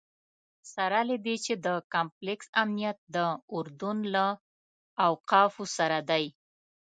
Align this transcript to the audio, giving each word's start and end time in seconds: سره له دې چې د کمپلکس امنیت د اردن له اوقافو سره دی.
سره 0.73 0.99
له 1.09 1.15
دې 1.25 1.35
چې 1.45 1.53
د 1.65 1.67
کمپلکس 1.93 2.47
امنیت 2.61 2.97
د 3.15 3.17
اردن 3.55 3.97
له 4.15 4.25
اوقافو 5.07 5.63
سره 5.77 5.97
دی. 6.09 6.25